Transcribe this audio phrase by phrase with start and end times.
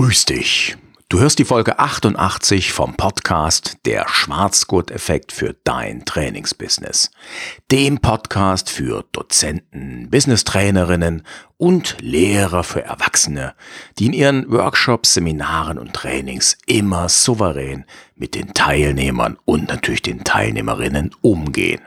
[0.00, 0.78] Grüß dich.
[1.10, 7.10] Du hörst die Folge 88 vom Podcast Der Schwarzgurt-Effekt für dein Trainingsbusiness.
[7.70, 11.22] Dem Podcast für Dozenten, Business-Trainerinnen
[11.58, 13.52] und Lehrer für Erwachsene,
[13.98, 17.84] die in ihren Workshops, Seminaren und Trainings immer souverän
[18.16, 21.82] mit den Teilnehmern und natürlich den Teilnehmerinnen umgehen.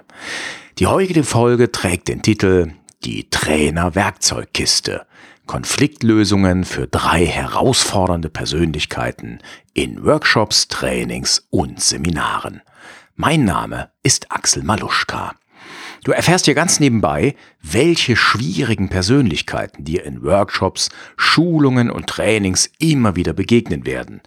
[0.78, 2.74] Die heutige Folge trägt den Titel
[3.06, 5.08] Die Trainer-Werkzeugkiste–
[5.46, 9.40] Konfliktlösungen für drei herausfordernde Persönlichkeiten
[9.74, 12.62] in Workshops, Trainings und Seminaren.
[13.16, 15.34] Mein Name ist Axel Maluschka.
[16.04, 23.16] Du erfährst hier ganz nebenbei, welche schwierigen Persönlichkeiten dir in Workshops, Schulungen und Trainings immer
[23.16, 24.22] wieder begegnen werden.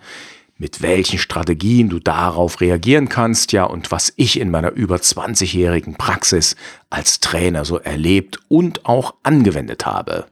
[0.58, 5.96] Mit welchen Strategien du darauf reagieren kannst, ja, und was ich in meiner über 20-jährigen
[5.96, 6.56] Praxis
[6.88, 10.26] als Trainer so erlebt und auch angewendet habe.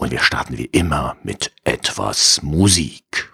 [0.00, 3.29] Und wir starten wie immer mit etwas Musik.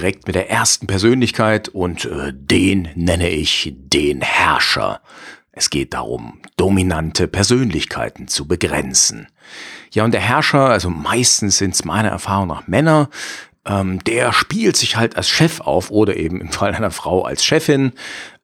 [0.00, 5.00] Direkt mit der ersten Persönlichkeit und äh, den nenne ich den Herrscher.
[5.52, 9.26] Es geht darum, dominante Persönlichkeiten zu begrenzen.
[9.92, 13.10] Ja, und der Herrscher, also meistens sind es meiner Erfahrung nach Männer,
[13.66, 17.44] ähm, der spielt sich halt als Chef auf oder eben im Fall einer Frau als
[17.44, 17.92] Chefin.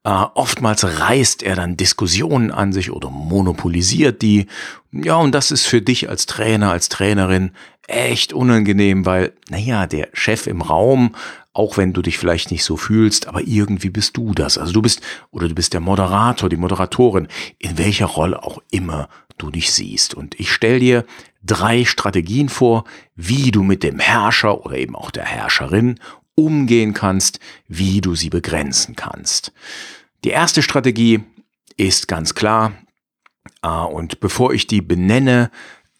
[0.05, 4.47] Äh, oftmals reißt er dann Diskussionen an sich oder monopolisiert die.
[4.93, 7.53] Ja, und das ist für dich als Trainer, als Trainerin
[7.87, 11.15] echt unangenehm, weil, naja, der Chef im Raum
[11.57, 14.59] auch wenn du dich vielleicht nicht so fühlst, aber irgendwie bist du das.
[14.59, 15.01] Also du bist
[15.31, 17.29] oder du bist der Moderator, die Moderatorin,
[17.59, 19.09] in welcher Rolle auch immer
[19.39, 20.13] du dich siehst.
[20.13, 21.05] Und ich stelle dir
[21.43, 22.85] drei Strategien vor,
[23.15, 25.99] wie du mit dem Herrscher oder eben auch der Herrscherin
[26.35, 29.53] umgehen kannst, wie du sie begrenzen kannst.
[30.25, 31.23] Die erste Strategie
[31.79, 32.75] ist ganz klar,
[33.63, 35.51] äh, und bevor ich die benenne,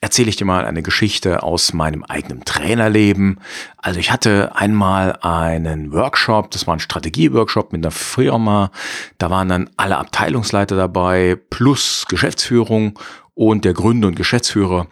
[0.01, 3.41] erzähle ich dir mal eine Geschichte aus meinem eigenen Trainerleben.
[3.79, 8.71] Also ich hatte einmal einen Workshop, das war ein Strategieworkshop mit einer Firma.
[9.19, 12.99] Da waren dann alle Abteilungsleiter dabei, plus Geschäftsführung
[13.35, 14.87] und der Gründer und Geschäftsführer.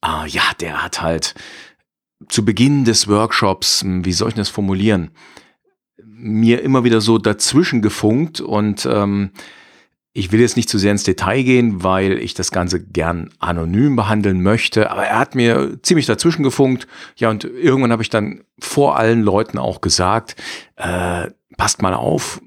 [0.00, 1.34] Ah, ja, der hat halt
[2.28, 5.10] zu Beginn des Workshops, hm, wie soll ich das formulieren,
[6.02, 9.30] mir immer wieder so dazwischen gefunkt und ähm,
[10.12, 13.94] ich will jetzt nicht zu sehr ins Detail gehen, weil ich das Ganze gern anonym
[13.94, 16.88] behandeln möchte, aber er hat mir ziemlich dazwischen gefunkt.
[17.16, 20.36] Ja, und irgendwann habe ich dann vor allen Leuten auch gesagt,
[20.76, 22.40] äh, passt mal auf,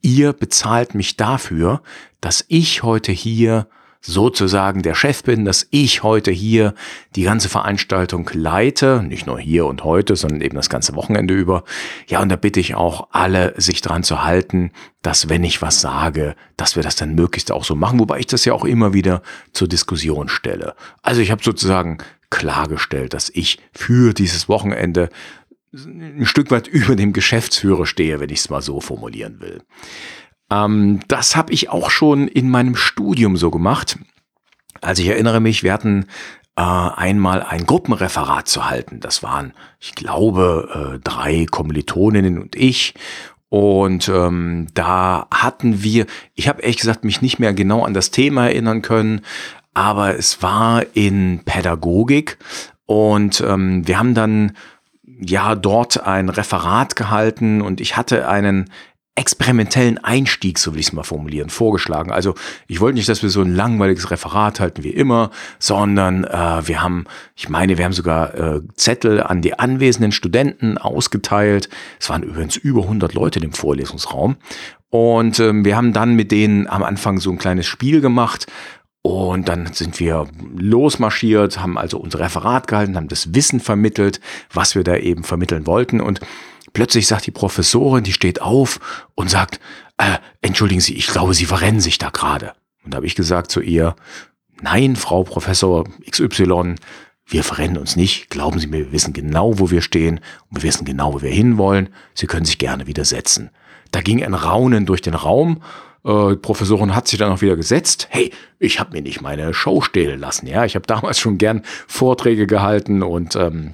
[0.00, 1.82] ihr bezahlt mich dafür,
[2.20, 3.68] dass ich heute hier
[4.00, 6.74] sozusagen der Chef bin, dass ich heute hier
[7.16, 11.64] die ganze Veranstaltung leite, nicht nur hier und heute, sondern eben das ganze Wochenende über.
[12.06, 14.70] Ja, und da bitte ich auch alle, sich dran zu halten,
[15.02, 18.26] dass wenn ich was sage, dass wir das dann möglichst auch so machen, wobei ich
[18.26, 19.22] das ja auch immer wieder
[19.52, 20.74] zur Diskussion stelle.
[21.02, 21.98] Also ich habe sozusagen
[22.30, 25.08] klargestellt, dass ich für dieses Wochenende
[25.72, 29.62] ein Stück weit über dem Geschäftsführer stehe, wenn ich es mal so formulieren will.
[30.50, 33.98] Ähm, das habe ich auch schon in meinem Studium so gemacht.
[34.80, 36.06] Also ich erinnere mich, wir hatten
[36.56, 39.00] äh, einmal ein Gruppenreferat zu halten.
[39.00, 42.94] Das waren, ich glaube, äh, drei Kommilitoninnen und ich.
[43.48, 48.10] Und ähm, da hatten wir, ich habe ehrlich gesagt mich nicht mehr genau an das
[48.10, 49.22] Thema erinnern können,
[49.72, 52.36] aber es war in Pädagogik
[52.84, 54.52] und ähm, wir haben dann
[55.20, 58.70] ja dort ein Referat gehalten und ich hatte einen
[59.18, 62.12] experimentellen Einstieg, so will ich es mal formulieren, vorgeschlagen.
[62.12, 62.34] Also
[62.68, 66.80] ich wollte nicht, dass wir so ein langweiliges Referat halten wie immer, sondern äh, wir
[66.80, 67.04] haben,
[67.34, 71.68] ich meine, wir haben sogar äh, Zettel an die anwesenden Studenten ausgeteilt.
[71.98, 74.36] Es waren übrigens über 100 Leute im Vorlesungsraum.
[74.90, 78.46] Und ähm, wir haben dann mit denen am Anfang so ein kleines Spiel gemacht.
[79.02, 84.20] Und dann sind wir losmarschiert, haben also unser Referat gehalten, haben das Wissen vermittelt,
[84.52, 86.00] was wir da eben vermitteln wollten.
[86.00, 86.20] Und
[86.78, 88.78] plötzlich sagt die Professorin, die steht auf
[89.16, 89.58] und sagt,
[89.96, 92.52] äh, entschuldigen Sie, ich glaube, Sie verrennen sich da gerade.
[92.84, 93.96] Und da habe ich gesagt zu ihr,
[94.60, 96.76] nein, Frau Professor XY,
[97.26, 98.30] wir verrennen uns nicht.
[98.30, 100.20] Glauben Sie mir, wir wissen genau, wo wir stehen
[100.50, 101.88] und wir wissen genau, wo wir hinwollen.
[102.14, 103.50] Sie können sich gerne widersetzen.
[103.90, 105.64] Da ging ein Raunen durch den Raum.
[106.04, 108.06] Äh, die Professorin hat sich dann auch wieder gesetzt.
[108.10, 108.30] Hey,
[108.60, 110.46] ich habe mir nicht meine Show stehlen lassen.
[110.46, 113.72] Ja, ich habe damals schon gern Vorträge gehalten und ähm,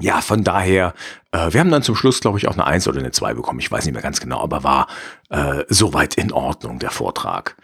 [0.00, 0.94] ja, von daher,
[1.32, 3.60] äh, wir haben dann zum Schluss, glaube ich, auch eine Eins oder eine Zwei bekommen.
[3.60, 4.88] Ich weiß nicht mehr ganz genau, aber war
[5.28, 7.56] äh, soweit in Ordnung, der Vortrag.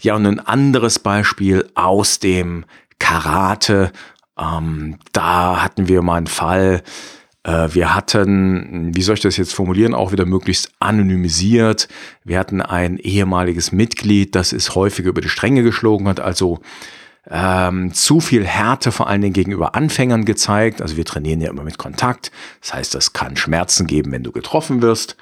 [0.00, 2.64] Ja, und ein anderes Beispiel aus dem
[2.98, 3.92] Karate.
[4.38, 6.82] Ähm, da hatten wir mal einen Fall,
[7.44, 11.88] äh, wir hatten, wie soll ich das jetzt formulieren, auch wieder möglichst anonymisiert.
[12.24, 16.60] Wir hatten ein ehemaliges Mitglied, das ist häufiger über die Stränge geschlagen hat, also
[17.30, 20.82] ähm, zu viel Härte vor allen Dingen gegenüber Anfängern gezeigt.
[20.82, 22.32] Also wir trainieren ja immer mit Kontakt.
[22.60, 25.16] Das heißt, das kann Schmerzen geben, wenn du getroffen wirst.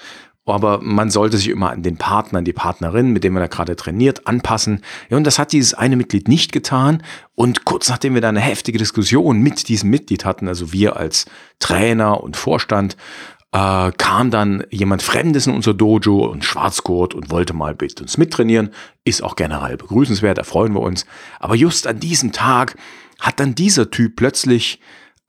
[0.47, 3.47] Aber man sollte sich immer an den Partner, an die Partnerin, mit dem man da
[3.47, 4.83] gerade trainiert, anpassen.
[5.09, 7.03] Ja, und das hat dieses eine Mitglied nicht getan.
[7.35, 11.27] Und kurz nachdem wir da eine heftige Diskussion mit diesem Mitglied hatten, also wir als
[11.59, 12.97] Trainer und Vorstand,
[13.53, 18.17] äh, kam dann jemand Fremdes in unser Dojo und Schwarzgurt und wollte mal mit uns
[18.17, 18.71] mittrainieren.
[19.05, 21.07] Ist auch generell begrüßenswert, da freuen wir uns.
[21.39, 22.77] Aber just an diesem Tag
[23.19, 24.81] hat dann dieser Typ plötzlich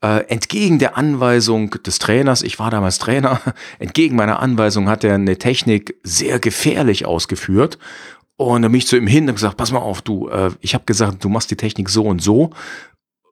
[0.02, 3.40] äh, entgegen der Anweisung des Trainers, ich war damals Trainer,
[3.78, 7.78] entgegen meiner Anweisung hat er eine Technik sehr gefährlich ausgeführt.
[8.36, 10.74] Und dann bin ich zu ihm hin und gesagt, pass mal auf, du, äh, ich
[10.74, 12.50] habe gesagt, du machst die Technik so und so.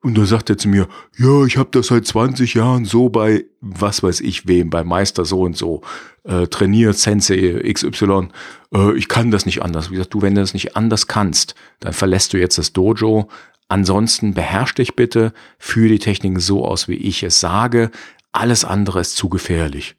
[0.02, 0.88] Und da sagt er zu mir,
[1.18, 5.26] ja, ich habe das seit 20 Jahren so bei, was weiß ich wem, bei Meister
[5.26, 5.82] so und so
[6.24, 8.28] äh, trainiert, Sensei XY.
[8.72, 9.90] Äh, ich kann das nicht anders.
[9.90, 13.28] Wie gesagt, du, wenn du das nicht anders kannst, dann verlässt du jetzt das Dojo.
[13.68, 17.90] Ansonsten beherrsch dich bitte, führe die Techniken so aus, wie ich es sage.
[18.32, 19.96] Alles andere ist zu gefährlich.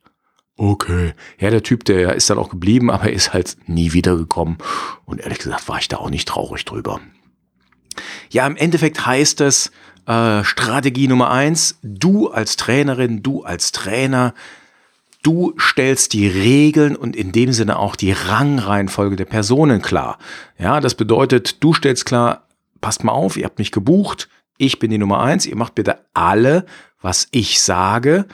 [0.58, 1.14] Okay.
[1.40, 4.58] Ja, der Typ, der ist dann auch geblieben, aber er ist halt nie wiedergekommen.
[5.06, 7.00] Und ehrlich gesagt war ich da auch nicht traurig drüber.
[8.30, 9.72] Ja, im Endeffekt heißt es,
[10.06, 14.34] äh, Strategie Nummer eins, du als Trainerin, du als Trainer,
[15.24, 20.18] du stellst die Regeln und in dem Sinne auch die Rangreihenfolge der Personen klar.
[20.58, 22.48] Ja, das bedeutet, du stellst klar,
[22.82, 26.00] passt mal auf, ihr habt mich gebucht, ich bin die Nummer eins, ihr macht bitte
[26.14, 26.66] alle,
[27.02, 28.26] was ich sage.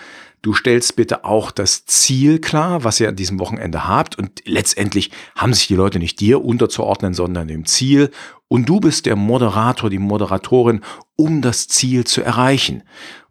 [0.41, 4.17] Du stellst bitte auch das Ziel klar, was ihr an diesem Wochenende habt.
[4.17, 8.11] Und letztendlich haben sich die Leute nicht dir unterzuordnen, sondern dem Ziel.
[8.47, 10.81] Und du bist der Moderator, die Moderatorin,
[11.17, 12.83] um das Ziel zu erreichen.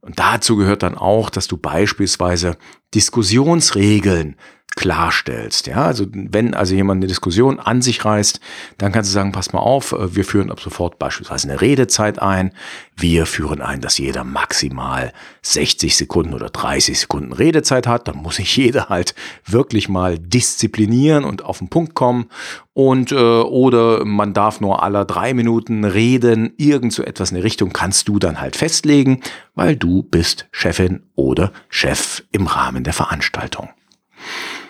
[0.03, 2.59] Und dazu gehört dann auch, dass du beispielsweise
[2.95, 4.37] Diskussionsregeln
[4.77, 5.67] klarstellst.
[5.67, 8.41] Ja, also wenn also jemand eine Diskussion an sich reißt,
[8.77, 12.21] dann kannst du sagen, pass mal auf, äh, wir führen ab sofort beispielsweise eine Redezeit
[12.21, 12.53] ein.
[12.95, 15.13] Wir führen ein, dass jeder maximal
[15.43, 18.07] 60 Sekunden oder 30 Sekunden Redezeit hat.
[18.07, 19.15] Dann muss sich jeder halt
[19.47, 22.27] wirklich mal disziplinieren und auf den Punkt kommen.
[22.75, 26.53] Und äh, oder man darf nur aller drei Minuten reden.
[26.59, 29.23] Irgend so etwas in der Richtung kannst du dann halt festlegen,
[29.55, 33.71] weil du bist Chefin oder Chef im Rahmen der Veranstaltung.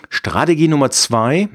[0.08, 1.48] Strategie Nummer zwei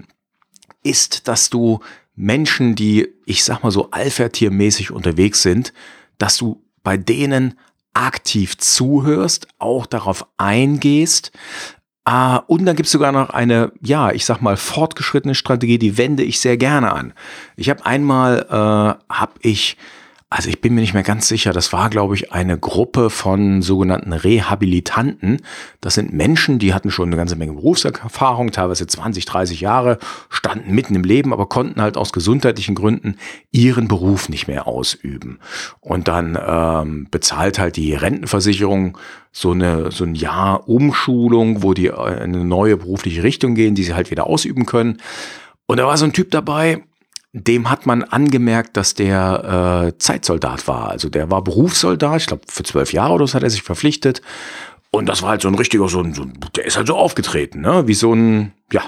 [0.83, 1.79] ist, dass du
[2.15, 5.73] Menschen, die, ich sag mal so, Alpha-Tier-mäßig unterwegs sind,
[6.17, 7.57] dass du bei denen
[7.93, 11.31] aktiv zuhörst, auch darauf eingehst.
[12.03, 15.97] Ah, und dann gibt es sogar noch eine, ja, ich sag mal, fortgeschrittene Strategie, die
[15.97, 17.13] wende ich sehr gerne an.
[17.57, 19.77] Ich habe einmal, äh, habe ich
[20.33, 23.61] also ich bin mir nicht mehr ganz sicher, das war, glaube ich, eine Gruppe von
[23.61, 25.41] sogenannten Rehabilitanten.
[25.81, 29.97] Das sind Menschen, die hatten schon eine ganze Menge Berufserfahrung, teilweise 20, 30 Jahre,
[30.29, 33.17] standen mitten im Leben, aber konnten halt aus gesundheitlichen Gründen
[33.51, 35.39] ihren Beruf nicht mehr ausüben.
[35.81, 38.97] Und dann ähm, bezahlt halt die Rentenversicherung
[39.33, 43.83] so eine so ein Jahr Umschulung, wo die in eine neue berufliche Richtung gehen, die
[43.83, 45.01] sie halt wieder ausüben können.
[45.67, 46.83] Und da war so ein Typ dabei,
[47.33, 50.89] dem hat man angemerkt, dass der äh, Zeitsoldat war.
[50.89, 54.21] Also der war Berufssoldat, ich glaube für zwölf Jahre oder so hat er sich verpflichtet.
[54.91, 56.97] Und das war halt so ein richtiger, so ein, so ein der ist halt so
[56.97, 57.87] aufgetreten, ne?
[57.87, 58.83] Wie so ein, ja,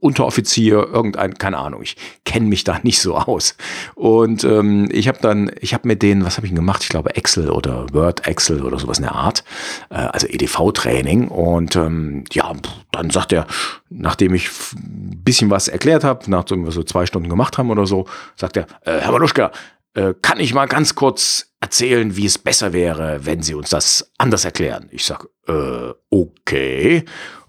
[0.00, 3.56] Unteroffizier, irgendein, keine Ahnung, ich kenne mich da nicht so aus.
[3.94, 6.82] Und ähm, ich habe dann, ich habe mit denen, was habe ich denn gemacht?
[6.82, 9.44] Ich glaube Excel oder Word Excel oder sowas in der Art,
[9.90, 11.28] äh, also EDV-Training.
[11.28, 12.52] Und ähm, ja,
[12.90, 13.46] dann sagt er,
[13.88, 17.86] nachdem ich ein bisschen was erklärt habe, nachdem wir so zwei Stunden gemacht haben oder
[17.86, 18.06] so,
[18.36, 19.52] sagt er, äh, Herr Maluschka,
[19.94, 24.10] äh, kann ich mal ganz kurz erzählen, wie es besser wäre, wenn Sie uns das
[24.18, 24.88] anders erklären?
[24.90, 27.04] Ich sag, äh, okay.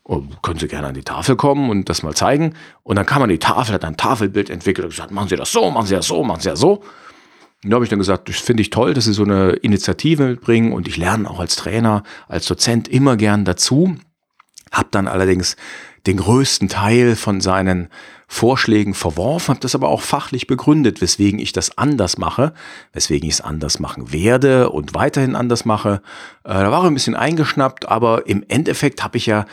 [0.06, 2.56] Und oh, können Sie gerne an die Tafel kommen und das mal zeigen.
[2.84, 5.52] Und dann kam man die Tafel, hat ein Tafelbild entwickelt und gesagt, machen Sie das
[5.52, 6.84] so, machen Sie das so, machen Sie das so.
[7.64, 10.28] Und da habe ich dann gesagt, das finde ich toll, dass Sie so eine Initiative
[10.28, 13.96] mitbringen und ich lerne auch als Trainer, als Dozent immer gern dazu.
[14.74, 15.56] Hab dann allerdings
[16.06, 17.88] den größten Teil von seinen
[18.28, 22.54] Vorschlägen verworfen, habe das aber auch fachlich begründet, weswegen ich das anders mache,
[22.92, 26.02] weswegen ich es anders machen werde und weiterhin anders mache.
[26.44, 29.46] Äh, da war er ein bisschen eingeschnappt, aber im Endeffekt habe ich ja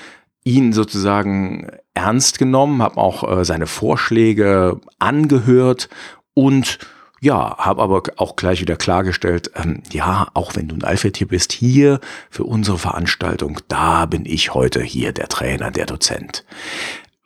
[0.45, 5.89] ihn sozusagen ernst genommen, habe auch äh, seine Vorschläge angehört
[6.35, 6.79] und
[7.21, 11.53] ja, habe aber auch gleich wieder klargestellt, ähm, ja, auch wenn du ein Alpha-Tier bist,
[11.53, 16.45] hier für unsere Veranstaltung, da bin ich heute hier der Trainer, der Dozent.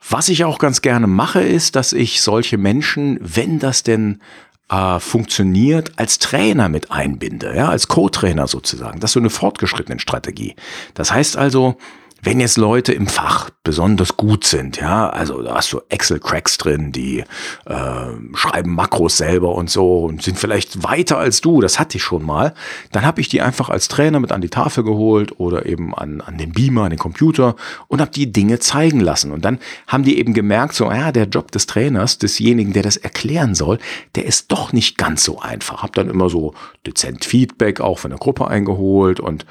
[0.09, 4.21] Was ich auch ganz gerne mache, ist, dass ich solche Menschen, wenn das denn
[4.69, 8.99] äh, funktioniert, als Trainer mit einbinde, ja, als Co-Trainer sozusagen.
[9.01, 10.57] Das ist so eine fortgeschrittene Strategie.
[10.95, 11.77] Das heißt also,
[12.25, 16.91] wenn jetzt Leute im Fach besonders gut sind, ja, also da hast du Excel-Cracks drin,
[16.91, 17.25] die
[17.67, 17.75] äh,
[18.35, 22.25] schreiben Makros selber und so und sind vielleicht weiter als du, das hatte ich schon
[22.25, 22.55] mal,
[22.93, 26.21] dann habe ich die einfach als Trainer mit an die Tafel geholt oder eben an,
[26.21, 27.57] an den Beamer, an den Computer
[27.89, 29.31] und habe die Dinge zeigen lassen.
[29.31, 32.97] Und dann haben die eben gemerkt, so, ja, der Job des Trainers, desjenigen, der das
[32.97, 33.79] erklären soll,
[34.15, 35.83] der ist doch nicht ganz so einfach.
[35.83, 36.55] Hab dann immer so
[36.87, 39.45] dezent Feedback auch von der Gruppe eingeholt und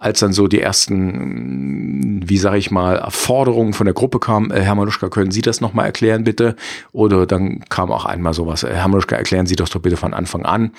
[0.00, 4.60] als dann so die ersten, wie sage ich mal, Forderungen von der Gruppe kamen, äh,
[4.60, 6.54] Herr Maluschka, können Sie das nochmal erklären, bitte?
[6.92, 10.14] Oder dann kam auch einmal sowas, äh, Herr Maluschka, erklären Sie das doch bitte von
[10.14, 10.70] Anfang an.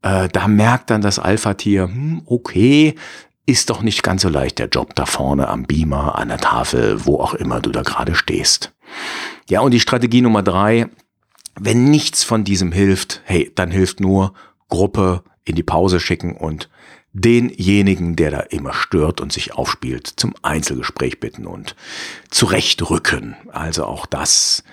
[0.00, 2.94] Äh, da merkt dann das Alpha-Tier, hm, okay,
[3.44, 7.04] ist doch nicht ganz so leicht der Job da vorne am Beamer, an der Tafel,
[7.04, 8.72] wo auch immer du da gerade stehst.
[9.50, 10.86] Ja, und die Strategie Nummer drei,
[11.60, 14.32] wenn nichts von diesem hilft, hey, dann hilft nur
[14.70, 16.70] Gruppe in die Pause schicken und
[17.14, 21.76] denjenigen, der da immer stört und sich aufspielt, zum Einzelgespräch bitten und
[22.28, 23.36] zurechtrücken.
[23.52, 24.64] Also auch das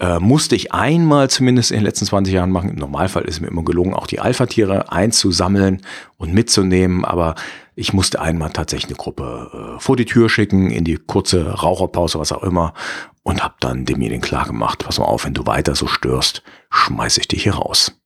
[0.00, 2.70] äh, musste ich einmal zumindest in den letzten 20 Jahren machen.
[2.70, 5.82] Im Normalfall ist mir immer gelungen, auch die Alpha-Tiere einzusammeln
[6.16, 7.36] und mitzunehmen, aber
[7.76, 12.18] ich musste einmal tatsächlich eine Gruppe äh, vor die Tür schicken, in die kurze Raucherpause,
[12.18, 12.74] was auch immer,
[13.22, 17.18] und habe dann demjenigen klar gemacht, pass mal auf, wenn du weiter so störst, schmeiß
[17.18, 17.96] ich dich hier raus.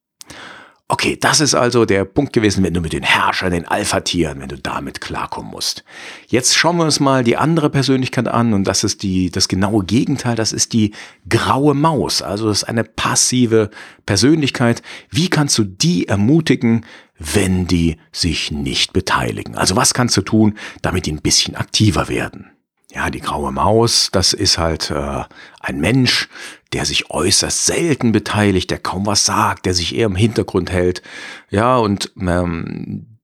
[0.90, 4.48] Okay, das ist also der Punkt gewesen, wenn du mit den Herrschern, den Alpha-Tieren, wenn
[4.48, 5.84] du damit klarkommen musst.
[6.28, 9.84] Jetzt schauen wir uns mal die andere Persönlichkeit an und das ist die, das genaue
[9.84, 10.94] Gegenteil, das ist die
[11.28, 12.22] graue Maus.
[12.22, 13.68] Also das ist eine passive
[14.06, 14.80] Persönlichkeit.
[15.10, 16.86] Wie kannst du die ermutigen,
[17.18, 19.56] wenn die sich nicht beteiligen?
[19.56, 22.50] Also was kannst du tun, damit die ein bisschen aktiver werden?
[22.90, 25.24] Ja, die graue Maus, das ist halt äh,
[25.60, 26.28] ein Mensch,
[26.72, 31.02] der sich äußerst selten beteiligt, der kaum was sagt, der sich eher im Hintergrund hält.
[31.50, 33.18] Ja, und ähm,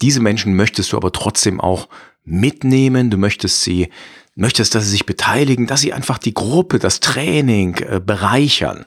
[0.00, 1.88] diese Menschen möchtest du aber trotzdem auch
[2.24, 3.10] mitnehmen.
[3.10, 3.90] Du möchtest sie,
[4.34, 8.86] möchtest, dass sie sich beteiligen, dass sie einfach die Gruppe, das Training äh, bereichern.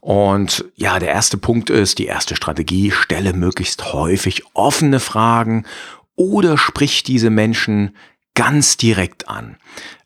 [0.00, 5.66] Und ja, der erste Punkt ist, die erste Strategie, stelle möglichst häufig offene Fragen
[6.14, 7.96] oder sprich diese Menschen
[8.34, 9.56] ganz direkt an.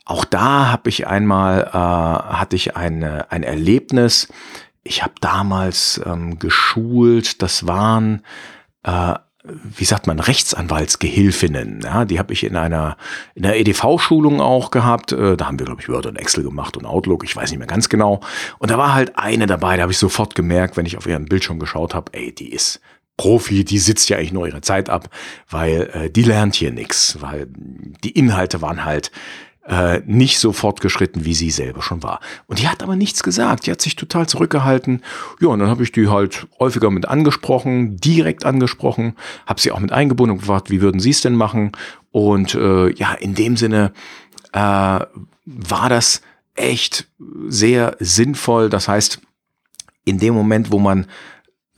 [0.04, 4.28] Auch da habe ich einmal, äh, hatte ich eine, ein Erlebnis.
[4.82, 8.22] Ich habe damals ähm, geschult, das waren,
[8.84, 11.80] äh, wie sagt man, Rechtsanwaltsgehilfinnen.
[11.82, 12.96] Ja, die habe ich in einer,
[13.34, 15.12] in einer EDV-Schulung auch gehabt.
[15.12, 17.58] Äh, da haben wir, glaube ich, Word und Excel gemacht und Outlook, ich weiß nicht
[17.58, 18.20] mehr ganz genau.
[18.58, 21.26] Und da war halt eine dabei, da habe ich sofort gemerkt, wenn ich auf ihren
[21.26, 22.80] Bildschirm geschaut habe, ey, die ist
[23.18, 25.10] Profi, die sitzt ja eigentlich nur ihre Zeit ab,
[25.50, 27.48] weil äh, die lernt hier nichts, weil
[28.02, 29.10] die Inhalte waren halt
[29.66, 32.20] äh, nicht so fortgeschritten, wie sie selber schon war.
[32.46, 35.02] Und die hat aber nichts gesagt, die hat sich total zurückgehalten.
[35.40, 39.14] Ja, und dann habe ich die halt häufiger mit angesprochen, direkt angesprochen,
[39.46, 41.72] habe sie auch mit eingebunden und gefragt, wie würden sie es denn machen?
[42.12, 43.92] Und äh, ja, in dem Sinne
[44.52, 46.22] äh, war das
[46.54, 47.08] echt
[47.48, 48.70] sehr sinnvoll.
[48.70, 49.20] Das heißt,
[50.04, 51.06] in dem Moment, wo man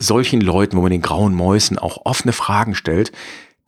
[0.00, 3.12] solchen Leuten, wo man den grauen Mäusen auch offene Fragen stellt,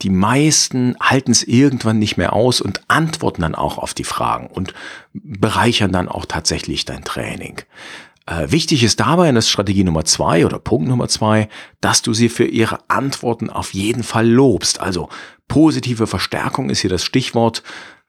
[0.01, 4.49] die meisten halten es irgendwann nicht mehr aus und antworten dann auch auf die Fragen
[4.49, 4.75] und
[5.13, 7.61] bereichern dann auch tatsächlich dein Training.
[8.27, 11.49] Äh, wichtig ist dabei, und das ist Strategie Nummer zwei oder Punkt Nummer zwei,
[11.81, 14.81] dass du sie für ihre Antworten auf jeden Fall lobst.
[14.81, 15.09] Also
[15.49, 17.63] positive Verstärkung ist hier das Stichwort.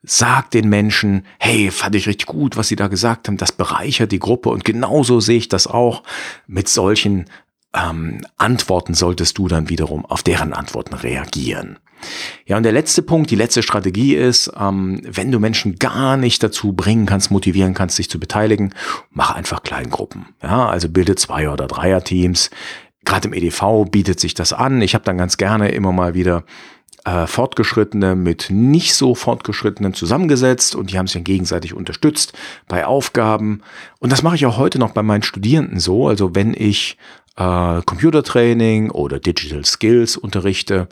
[0.06, 4.12] Sag den Menschen, hey, fand ich richtig gut, was sie da gesagt haben, das bereichert
[4.12, 6.04] die Gruppe und genauso sehe ich das auch
[6.46, 7.26] mit solchen
[7.76, 11.80] ähm, Antworten solltest du dann wiederum auf deren Antworten reagieren.
[12.46, 16.44] Ja, und der letzte Punkt, die letzte Strategie ist, ähm, wenn du Menschen gar nicht
[16.44, 18.74] dazu bringen kannst, motivieren kannst, sich zu beteiligen,
[19.10, 20.28] mach einfach Kleingruppen.
[20.42, 22.50] Ja, also bilde zwei oder dreier Teams.
[23.06, 24.82] Gerade im EDV bietet sich das an.
[24.82, 26.44] Ich habe dann ganz gerne immer mal wieder
[27.06, 32.34] äh, Fortgeschrittene mit nicht so Fortgeschrittenen zusammengesetzt und die haben sich dann gegenseitig unterstützt
[32.68, 33.62] bei Aufgaben.
[34.00, 36.08] Und das mache ich auch heute noch bei meinen Studierenden so.
[36.08, 36.98] Also wenn ich
[37.36, 40.88] äh, Computertraining oder Digital Skills unterrichte,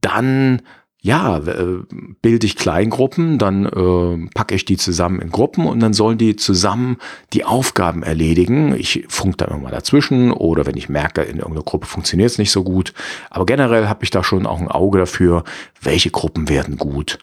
[0.00, 0.62] dann
[1.04, 1.82] ja, äh,
[2.22, 6.34] bilde ich Kleingruppen, dann äh, packe ich die zusammen in Gruppen und dann sollen die
[6.34, 6.96] zusammen
[7.34, 8.74] die Aufgaben erledigen.
[8.74, 12.52] Ich funk dann immer dazwischen oder wenn ich merke, in irgendeiner Gruppe funktioniert es nicht
[12.52, 12.94] so gut.
[13.28, 15.44] Aber generell habe ich da schon auch ein Auge dafür,
[15.82, 17.18] welche Gruppen werden gut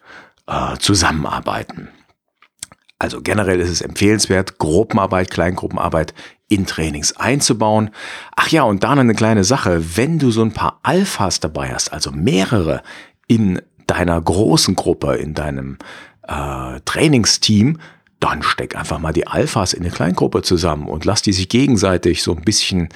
[0.46, 1.90] äh, zusammenarbeiten.
[3.00, 6.14] Also generell ist es empfehlenswert, Gruppenarbeit, Kleingruppenarbeit
[6.52, 7.92] in Trainings einzubauen.
[8.36, 9.96] Ach ja, und da noch eine kleine Sache.
[9.96, 12.84] Wenn du so ein paar Alphas dabei hast, also mehrere
[13.28, 15.78] in deiner großen Gruppe, in deinem
[16.28, 17.78] äh, Trainingsteam,
[18.20, 22.22] dann steck einfach mal die Alphas in eine Kleingruppe zusammen und lass die sich gegenseitig
[22.22, 22.90] so ein bisschen,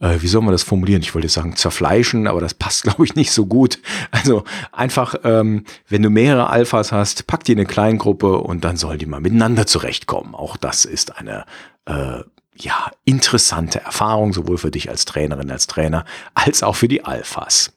[0.00, 1.00] äh, wie soll man das formulieren?
[1.00, 3.80] Ich wollte sagen zerfleischen, aber das passt, glaube ich, nicht so gut.
[4.10, 8.76] Also einfach, ähm, wenn du mehrere Alphas hast, pack die in eine Kleingruppe und dann
[8.76, 10.34] sollen die mal miteinander zurechtkommen.
[10.34, 11.46] Auch das ist eine
[11.86, 12.22] äh,
[12.58, 17.72] ja, interessante Erfahrung, sowohl für dich als Trainerin, als Trainer, als auch für die Alphas.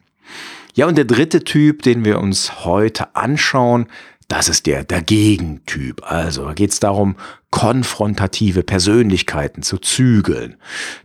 [0.74, 3.88] Ja, und der dritte Typ, den wir uns heute anschauen,
[4.28, 6.10] das ist der Dagegen-Typ.
[6.10, 7.18] Also da geht es darum,
[7.50, 10.56] konfrontative Persönlichkeiten zu zügeln.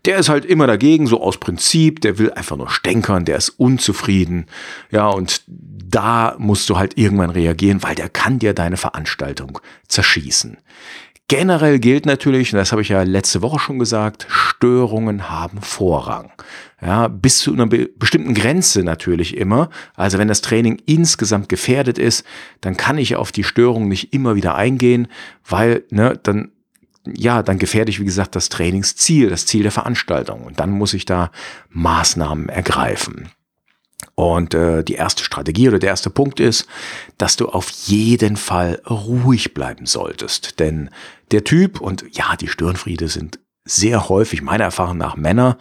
[0.05, 3.49] Der ist halt immer dagegen, so aus Prinzip, der will einfach nur stänkern, der ist
[3.49, 4.47] unzufrieden.
[4.93, 10.59] Ja, und da musst du halt irgendwann reagieren, weil der kann dir deine Veranstaltung zerschießen.
[11.29, 16.31] Generell gilt natürlich, und das habe ich ja letzte Woche schon gesagt, Störungen haben Vorrang.
[16.81, 19.71] Ja, bis zu einer be bestimmten Grenze natürlich immer.
[19.95, 22.25] Also wenn das Training insgesamt gefährdet ist,
[22.61, 25.09] dann kann ich auf die Störung nicht immer wieder eingehen,
[25.45, 26.53] weil ne, dann
[27.15, 30.43] ja, dann gefährde ich, wie gesagt, das Trainingsziel, das Ziel der Veranstaltung.
[30.43, 31.31] Und dann muss ich da
[31.71, 33.29] Maßnahmen ergreifen.
[34.15, 36.67] Und äh, die erste Strategie oder der erste Punkt ist,
[37.19, 40.59] dass du auf jeden Fall ruhig bleiben solltest.
[40.59, 40.91] Denn
[41.31, 45.59] der Typ, und ja, die Störenfriede sind sehr häufig, meiner Erfahrung nach Männer,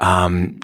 [0.00, 0.60] ähm,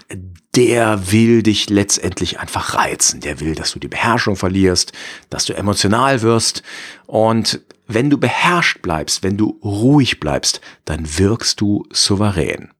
[0.55, 3.21] der will dich letztendlich einfach reizen.
[3.21, 4.91] Der will, dass du die Beherrschung verlierst,
[5.29, 6.61] dass du emotional wirst.
[7.07, 12.71] Und wenn du beherrscht bleibst, wenn du ruhig bleibst, dann wirkst du souverän.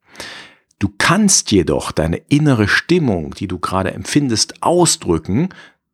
[0.83, 5.47] Du kannst jedoch deine innere Stimmung, die du gerade empfindest, ausdrücken,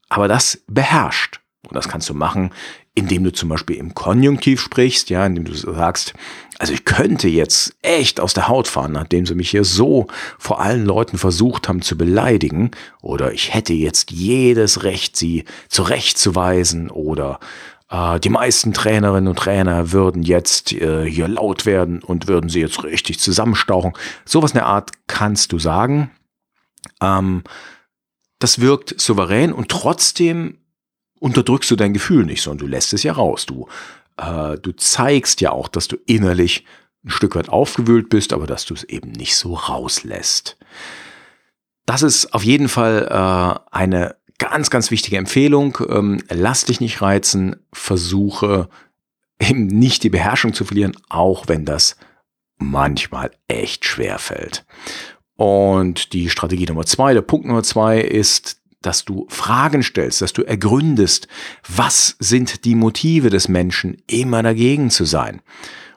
[0.10, 1.42] aber das beherrscht.
[1.68, 2.50] Und das kannst du machen,
[2.96, 6.16] indem du zum Beispiel im Konjunktiv sprichst, ja, indem du sagst,
[6.58, 10.08] also ich könnte jetzt echt aus der Haut fahren, nachdem sie mich hier so
[10.40, 12.72] vor allen Leuten versucht haben zu beleidigen,
[13.04, 17.40] oder ich hätte jetzt jedes Recht, sie zurechtzuweisen, oder
[17.92, 22.84] die meisten Trainerinnen und Trainer würden jetzt äh, hier laut werden und würden sie jetzt
[22.84, 23.94] richtig zusammenstauchen.
[24.26, 26.12] Sowas in der Art kannst du sagen.
[27.02, 27.44] Ähm,
[28.38, 30.60] das wirkt souverän und trotzdem
[31.20, 33.46] unterdrückst du dein Gefühl nicht, sondern du lässt es ja raus.
[33.46, 33.68] Du,
[34.18, 36.66] äh, du zeigst ja auch, dass du innerlich
[37.04, 40.58] ein Stück weit aufgewühlt bist, aber dass du es eben nicht so rauslässt.
[41.86, 45.78] Das ist auf jeden Fall äh, eine ganz, ganz wichtige Empfehlung.
[45.88, 48.70] Ähm, lass dich nicht reizen, versuche
[49.40, 51.96] eben nicht die Beherrschung zu verlieren, auch wenn das
[52.58, 54.66] manchmal echt schwer fällt.
[55.36, 60.34] Und die Strategie Nummer zwei, der Punkt Nummer zwei ist, dass du Fragen stellst, dass
[60.34, 61.28] du ergründest,
[61.68, 65.42] was sind die Motive des Menschen, immer dagegen zu sein.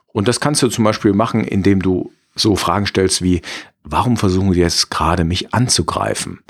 [0.07, 3.43] Und das kannst du zum Beispiel machen, indem du so Fragen stellst wie,
[3.83, 6.41] warum versuchen die jetzt gerade mich anzugreifen?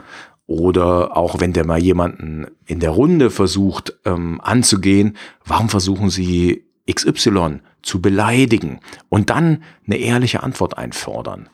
[0.52, 6.66] Oder auch wenn der mal jemanden in der Runde versucht ähm, anzugehen, warum versuchen sie
[6.90, 8.80] XY zu beleidigen?
[9.08, 11.48] Und dann eine ehrliche Antwort einfordern.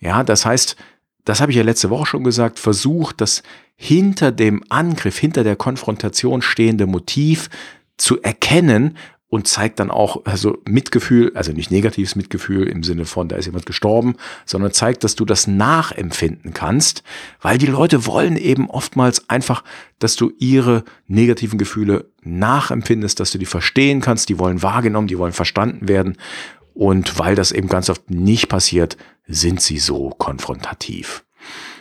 [0.00, 0.76] Ja, das heißt,
[1.24, 3.42] das habe ich ja letzte Woche schon gesagt, versucht das
[3.74, 7.48] hinter dem Angriff, hinter der Konfrontation stehende Motiv
[7.96, 8.98] zu erkennen
[9.32, 13.46] und zeigt dann auch also Mitgefühl, also nicht negatives Mitgefühl im Sinne von, da ist
[13.46, 17.02] jemand gestorben, sondern zeigt, dass du das nachempfinden kannst,
[17.40, 19.64] weil die Leute wollen eben oftmals einfach,
[19.98, 25.16] dass du ihre negativen Gefühle nachempfindest, dass du die verstehen kannst, die wollen wahrgenommen, die
[25.16, 26.18] wollen verstanden werden
[26.74, 31.24] und weil das eben ganz oft nicht passiert, sind sie so konfrontativ.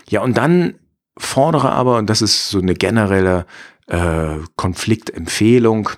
[0.08, 0.76] Ja, und dann
[1.18, 3.46] fordere aber, und das ist so eine generelle
[3.88, 5.90] äh, Konfliktempfehlung,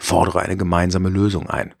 [0.00, 1.74] fordere eine gemeinsame Lösung ein.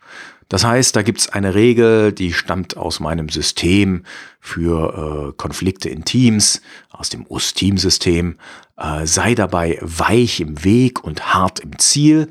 [0.48, 4.04] Das heißt, da gibt's eine Regel, die stammt aus meinem System
[4.40, 8.38] für äh, Konflikte in Teams, aus dem US-Team-System.
[8.76, 12.30] Äh, sei dabei weich im Weg und hart im Ziel.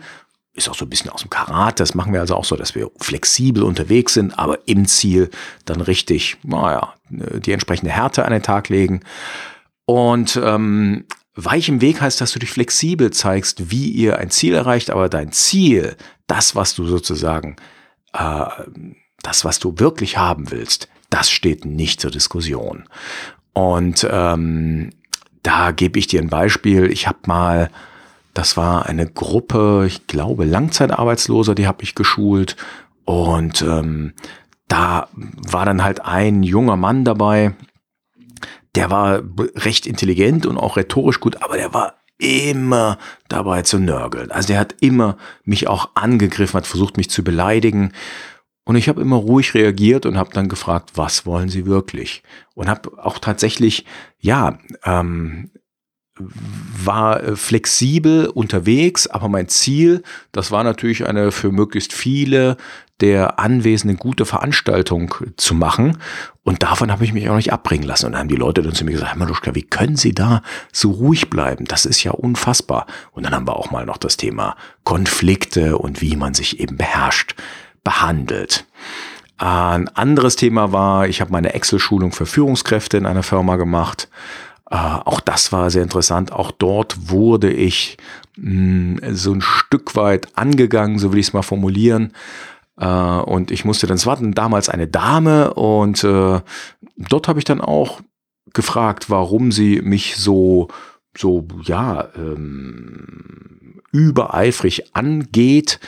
[0.54, 1.84] Ist auch so ein bisschen aus dem Karate.
[1.84, 5.30] Das machen wir also auch so, dass wir flexibel unterwegs sind, aber im Ziel
[5.66, 9.02] dann richtig, naja, die entsprechende Härte an den Tag legen.
[9.84, 14.54] Und ähm, Weich im Weg heißt, dass du dich flexibel zeigst, wie ihr ein Ziel
[14.54, 17.58] erreicht, aber dein Ziel, das, was du sozusagen,
[18.14, 18.46] äh,
[19.22, 22.88] das, was du wirklich haben willst, das steht nicht zur Diskussion.
[23.54, 24.92] Und ähm,
[25.44, 26.92] da gebe ich dir ein Beispiel.
[26.92, 27.70] Ich habe mal
[28.36, 32.58] Das war eine Gruppe, ich glaube, Langzeitarbeitsloser, die habe ich geschult.
[33.06, 34.14] Und ähm,
[34.68, 37.54] da war dann halt ein junger Mann dabei,
[38.76, 39.24] der war
[39.56, 44.32] recht intelligent und auch rhetorisch gut, aber der war immer dabei zu nörgeln.
[44.32, 47.92] Also der hat immer mich auch angegriffen, hat versucht, mich zu beleidigen.
[48.64, 52.24] Und ich habe immer ruhig reagiert und habe dann gefragt, was wollen Sie wirklich?
[52.56, 53.86] Und habe auch tatsächlich,
[54.20, 55.52] ja, ähm,
[56.18, 62.56] war äh, flexibel unterwegs, aber mein Ziel, das war natürlich eine für möglichst viele
[63.02, 65.98] der Anwesenden gute Veranstaltung zu machen.
[66.44, 68.06] Und davon habe ich mich auch nicht abbringen lassen.
[68.06, 70.42] Und dann haben die Leute dann zu mir gesagt, Herr Maluschka, wie können Sie da
[70.72, 71.66] so ruhig bleiben?
[71.66, 72.86] Das ist ja unfassbar.
[73.12, 76.78] Und dann haben wir auch mal noch das Thema Konflikte und wie man sich eben
[76.78, 77.36] beherrscht
[77.84, 78.66] behandelt.
[79.38, 84.08] Ein anderes Thema war, ich habe meine Excel-Schulung für Führungskräfte in einer Firma gemacht.
[84.70, 86.32] Äh, auch das war sehr interessant.
[86.32, 87.98] Auch dort wurde ich
[88.38, 92.14] mh, hm, so ein Stück weit angegangen, so will ich es mal formulieren.
[92.78, 96.42] Äh, und ich musste dann, es war damals eine Dame und äh,
[96.98, 98.02] dort habe ich dann auch
[98.54, 100.70] gefragt, warum sie mich so,
[101.18, 105.80] so, ja, ähm, übereifrig angeht.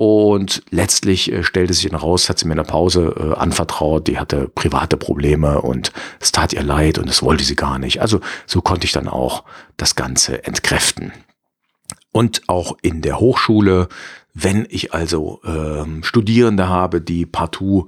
[0.00, 4.06] Und letztlich äh, stellte sich dann raus, hat sie mir in der Pause äh, anvertraut,
[4.06, 8.00] die hatte private Probleme und es tat ihr leid und es wollte sie gar nicht.
[8.00, 9.42] Also so konnte ich dann auch
[9.76, 11.12] das Ganze entkräften.
[12.12, 13.88] Und auch in der Hochschule,
[14.40, 17.86] wenn ich also ähm, Studierende habe, die partout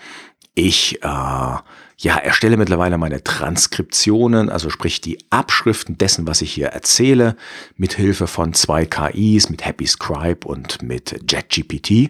[0.59, 6.69] Ich äh, ja, erstelle mittlerweile meine Transkriptionen, also sprich die Abschriften dessen, was ich hier
[6.69, 7.35] erzähle,
[7.75, 12.09] mit Hilfe von zwei KIs, mit Happy Scribe und mit JetGPT.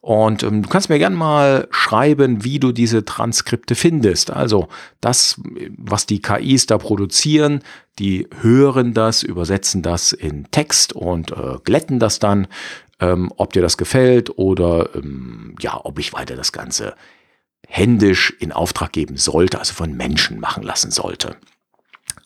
[0.00, 4.30] Und ähm, du kannst mir gerne mal schreiben, wie du diese Transkripte findest.
[4.30, 4.68] Also
[5.00, 5.40] das,
[5.76, 7.64] was die KIs da produzieren,
[7.98, 12.46] die hören das, übersetzen das in Text und äh, glätten das dann.
[13.00, 16.94] Ähm, ob dir das gefällt oder ähm, ja, ob ich weiter das Ganze
[17.68, 21.36] händisch in Auftrag geben sollte, also von Menschen machen lassen sollte.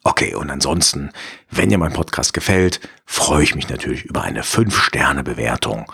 [0.05, 1.11] Okay, und ansonsten,
[1.51, 5.93] wenn dir mein Podcast gefällt, freue ich mich natürlich über eine 5-Sterne-Bewertung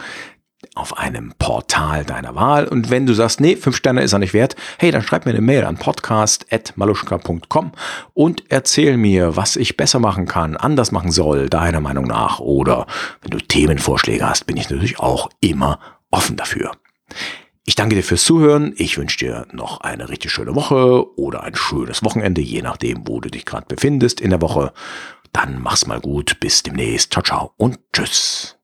[0.74, 2.66] auf einem Portal deiner Wahl.
[2.66, 5.32] Und wenn du sagst, nee, 5 Sterne ist er nicht wert, hey, dann schreib mir
[5.32, 7.72] eine Mail an podcast.maluschka.com
[8.14, 12.40] und erzähl mir, was ich besser machen kann, anders machen soll, deiner Meinung nach.
[12.40, 12.86] Oder
[13.22, 15.80] wenn du Themenvorschläge hast, bin ich natürlich auch immer
[16.10, 16.72] offen dafür.
[17.68, 18.72] Ich danke dir fürs Zuhören.
[18.78, 23.20] Ich wünsche dir noch eine richtig schöne Woche oder ein schönes Wochenende, je nachdem, wo
[23.20, 24.72] du dich gerade befindest in der Woche.
[25.34, 26.40] Dann mach's mal gut.
[26.40, 27.12] Bis demnächst.
[27.12, 28.57] Ciao, ciao und tschüss.